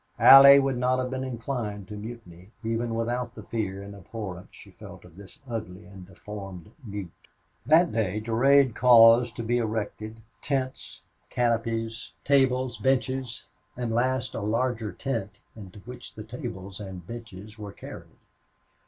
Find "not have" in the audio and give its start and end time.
0.79-1.11